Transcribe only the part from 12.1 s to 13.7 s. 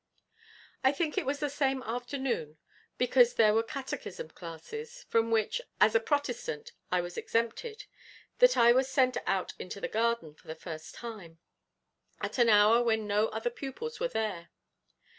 at an hour when no other